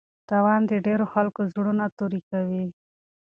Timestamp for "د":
0.67-0.71